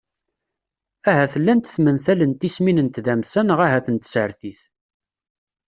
Ahat 1.09 1.33
llant 1.41 1.71
tmental 1.75 2.19
n 2.25 2.31
tismin 2.39 2.83
n 2.85 2.87
tdamsa 2.95 3.41
neɣ 3.43 3.59
ahat 3.65 3.87
n 3.89 3.97
tsertit. 3.97 4.61